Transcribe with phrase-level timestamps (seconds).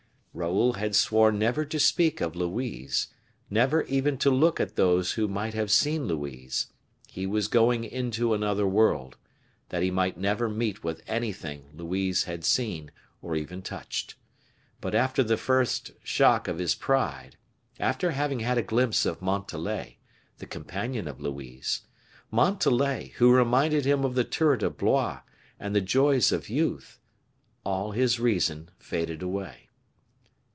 [0.33, 3.07] Raoul had sworn never to speak of Louise,
[3.49, 6.67] never even to look at those who might have seen Louise;
[7.09, 9.17] he was going into another world,
[9.69, 12.91] that he might never meet with anything Louise had seen,
[13.21, 14.15] or even touched.
[14.79, 17.35] But after the first shock of his pride,
[17.77, 19.97] after having had a glimpse of Montalais,
[20.37, 21.81] the companion of Louise
[22.31, 25.19] Montalais, who reminded him of the turret of Blois
[25.59, 27.01] and the joys of youth
[27.65, 29.67] all his reason faded away.